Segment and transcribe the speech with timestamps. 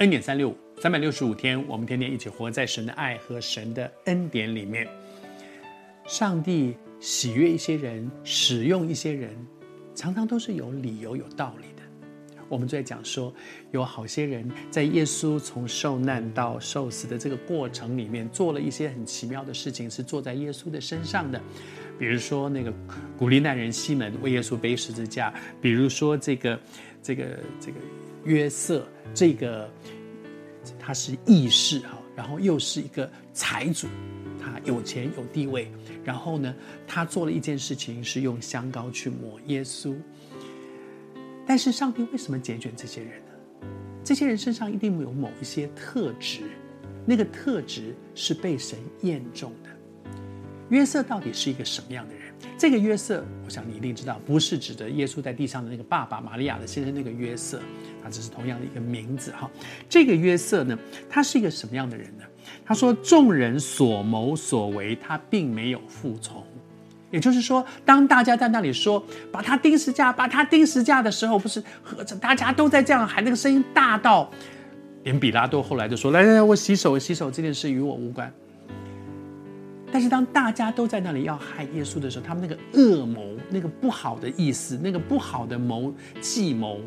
[0.00, 4.88] 恩典三六五，三百六十五天，我们天天一起活在神的爱和神的恩典里面。
[6.06, 9.36] 上帝喜悦一些人，使用一些人，
[9.94, 11.82] 常常都是有理由、有道理的。
[12.48, 13.30] 我们就在讲说，
[13.72, 21.38] 有好些人在耶稣从受难到受死的这个过程里面，做了一些很奇妙的事情，是做在耶稣的身上的。
[21.98, 22.72] 比如说那个
[23.18, 25.30] 古利奈人西门为耶稣背十字架，
[25.60, 26.58] 比如说这个
[27.02, 27.74] 这个这个
[28.24, 29.70] 约瑟，这个
[30.78, 33.86] 他是义士哈，然后又是一个财主，
[34.40, 35.70] 他有钱有地位，
[36.04, 36.54] 然后呢，
[36.86, 39.94] 他做了一件事情是用香膏去抹耶稣。
[41.46, 43.68] 但是上帝为什么拣选这些人呢？
[44.04, 46.42] 这些人身上一定有某一些特质，
[47.04, 49.70] 那个特质是被神验中的。
[50.68, 52.19] 约瑟到底是一个什么样的人？
[52.58, 57.60] 这个约瑟，我想你一定知道，不是指的耶稣在地上的那个爸爸玛利亚的先生那个约瑟，
[58.02, 59.50] 他只是同样的一个名字哈。
[59.88, 62.24] 这个约瑟呢，他是一个什么样的人呢？
[62.64, 66.44] 他说众人所谋所为，他并没有服从。
[67.10, 69.02] 也就是说，当大家在那里说
[69.32, 74.30] 把他钉十架，把他钉十架的时候，不是和着大家都在这样喊，那个声音大到
[75.02, 78.32] 连比拉多后来就说：“来来来，我洗手，洗手，这件事与我无关。”
[79.92, 86.80] 但是当大家都在那里要害耶稣的时候，他们那个恶谋、那个不好的意思、那个不好的谋计谋，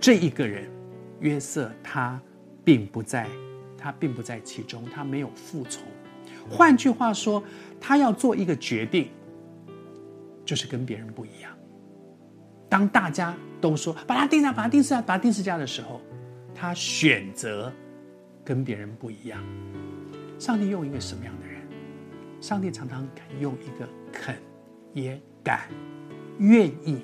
[0.00, 0.68] 这一个人
[1.20, 2.20] 约瑟他
[2.64, 3.26] 并不在，
[3.76, 5.82] 他并不在其中，他没有服从。
[6.50, 7.42] 换句话说。
[7.80, 9.08] 他要做一个决定，
[10.44, 11.52] 就是跟别人不一样。
[12.68, 16.00] 当大家都说把他钉上，把他钉十架，把他钉十架的时候，
[16.52, 17.72] 他选择
[18.44, 19.40] 跟别人不一样。
[20.40, 21.57] 上帝用一个什么样的人？
[22.40, 24.36] 上帝常常肯用一个肯，
[24.94, 25.68] 也敢，
[26.38, 27.02] 愿意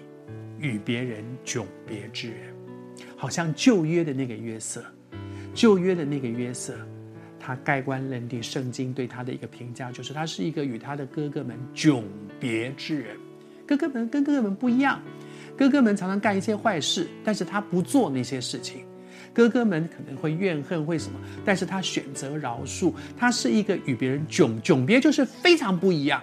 [0.58, 2.54] 与别人迥别之人。
[3.16, 4.84] 好像旧约的那个约瑟，
[5.52, 6.74] 旧约的那个约瑟。
[7.40, 12.02] 他盖棺认定，圣经对他的一个评价就是，他是一个与他的哥哥们迥
[12.40, 13.16] 别之人。
[13.66, 15.02] 哥哥们跟哥哥们不一样，
[15.56, 18.86] 哥哥们常常干一些坏事，但是他不做那些事情。
[19.34, 22.92] 哥哥们可能会怨恨，会什么，但是他选择饶恕。
[23.18, 26.22] 他是一个与别人迥迥别，就是非常不一样，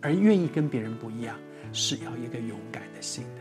[0.00, 1.36] 而愿意跟别人不一样，
[1.72, 3.40] 是要一个勇敢的心的。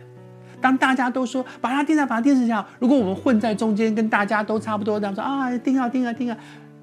[0.61, 6.37] 当大家都说把他钉在把他钉十架，如果我们混在中间，跟大家都差不多，这样说啊，钉啊钉啊钉啊，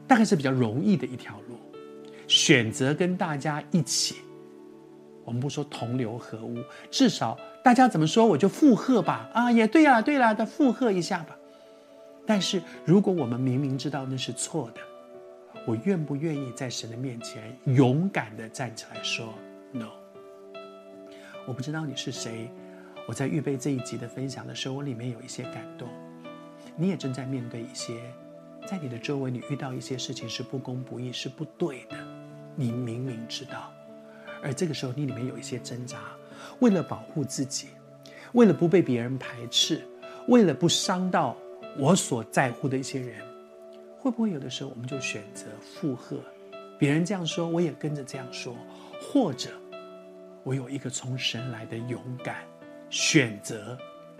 [0.07, 1.59] 大概是比较容易的一条路。
[2.27, 4.17] 选择跟大家一起，
[5.27, 6.57] 我们不说同流合污，
[6.91, 9.29] 至少大家怎么说我就附和吧。
[9.35, 11.36] 啊，也对啊，对了，再附和一下吧。
[12.27, 14.81] 但是如果我们明明知道那是错的，
[15.67, 19.33] 我愿不愿意在神的面前勇敢的站起来说
[19.73, 19.91] no？
[21.47, 22.51] 我不知道你是谁。
[23.09, 25.89] 我在预备这一集的分享的时候，我里面有一些感动。
[26.75, 28.01] 你也正在面对一些，
[28.69, 31.97] 在你的周围，你遇到一些事情是不公不义、是不对的。
[32.57, 33.73] 你明明知道，
[34.43, 35.99] 而这个时候你里面有一些挣扎，
[36.59, 37.69] 为了保护自己，
[38.33, 39.87] 为了不被别人排斥，
[40.27, 41.37] 为了不伤到
[41.79, 43.21] 我所在乎的一些人，
[43.99, 46.19] 会不会有的时候我们就选择附和
[46.79, 48.57] 别人这样说，我也跟着这样说，
[49.01, 49.51] 或者
[50.43, 52.45] 我有一个从神来的勇敢。
[52.89, 53.77] 选择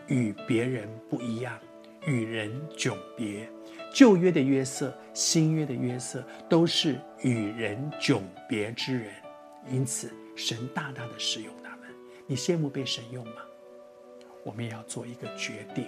[0.09, 1.57] 与别人不一样，
[2.05, 3.49] 与人迥别。
[3.95, 9.13] 旧约的约瑟，新约的约瑟，都是与人迥别之人。
[9.71, 11.89] 因此，神大大的使用他们。
[12.27, 13.37] 你羡慕被神用吗？
[14.43, 15.87] 我们也要做一个决定。